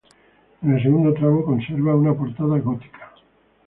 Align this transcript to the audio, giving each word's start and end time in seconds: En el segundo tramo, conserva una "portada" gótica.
En 0.63 0.71
el 0.75 0.81
segundo 0.81 1.13
tramo, 1.13 1.45
conserva 1.45 1.93
una 1.95 2.15
"portada" 2.15 2.57
gótica. 2.57 3.11